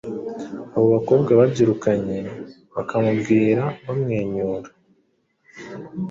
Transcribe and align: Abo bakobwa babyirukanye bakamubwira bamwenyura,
Abo 0.75 0.85
bakobwa 0.95 1.31
babyirukanye 1.39 2.17
bakamubwira 2.75 3.63
bamwenyura, 3.85 4.69